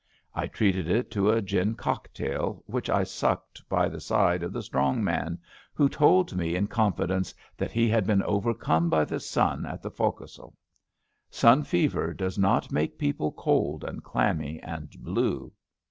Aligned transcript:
I 0.33 0.47
treated 0.47 0.89
it 0.89 1.11
to 1.11 1.29
a 1.29 1.43
gin 1.43 1.75
cocktail, 1.75 2.63
which 2.65 2.89
I 2.89 3.03
sucked 3.03 3.61
by 3.69 3.87
the 3.87 3.99
side 4.01 4.41
of 4.41 4.51
the 4.51 4.63
strong 4.63 5.03
man, 5.03 5.37
who 5.75 5.87
told 5.87 6.35
me 6.35 6.55
in 6.55 6.65
con 6.65 6.93
fidence 6.93 7.35
that 7.55 7.69
he 7.71 7.87
had 7.87 8.07
been 8.07 8.23
overcome 8.23 8.89
by 8.89 9.05
the 9.05 9.19
sun 9.19 9.63
at 9.63 9.83
the 9.83 9.91
fo'c'sle. 9.91 10.55
Sun 11.29 11.65
fever 11.65 12.15
does 12.15 12.39
not 12.39 12.71
make 12.71 12.97
people 12.97 13.31
cold 13.33 13.83
and 13.83 14.03
clammy 14.03 14.59
and 14.63 14.89
blue. 15.03 15.53